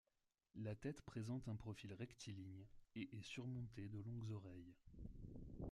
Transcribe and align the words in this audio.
La 0.55 0.73
tête 0.73 1.03
présente 1.03 1.47
un 1.47 1.55
profil 1.55 1.93
rectiligne, 1.93 2.65
et 2.95 3.07
est 3.17 3.21
surmontée 3.21 3.87
de 3.87 3.99
longues 3.99 4.31
oreilles. 4.31 4.73